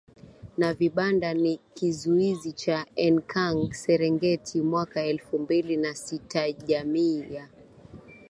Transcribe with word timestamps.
na 0.57 0.73
vibanda 0.73 1.33
na 1.33 1.57
kizuizi 1.73 2.51
cha 2.51 2.85
Enkang 2.95 3.73
Serengeti 3.73 4.61
mwaka 4.61 5.01
elfu 5.05 5.39
mbili 5.39 5.77
na 5.77 5.95
sitaJamii 5.95 7.33
ya 7.33 7.49